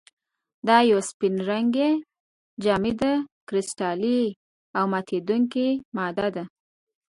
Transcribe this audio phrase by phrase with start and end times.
[0.67, 1.89] دا یوه سپین رنګې،
[2.63, 3.13] جامده،
[3.47, 4.21] کرسټلي
[4.77, 6.43] او ماتیدونکې ماده ده.